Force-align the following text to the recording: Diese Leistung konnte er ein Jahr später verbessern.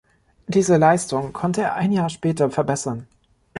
Diese 0.47 0.77
Leistung 0.77 1.31
konnte 1.31 1.61
er 1.61 1.75
ein 1.75 1.91
Jahr 1.91 2.09
später 2.09 2.49
verbessern. 2.49 3.05